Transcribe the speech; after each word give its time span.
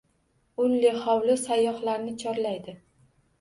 “Ulli 0.63 0.93
hovli” 1.03 1.35
sayyohlarni 1.41 2.15
chorlaydi 2.25 2.77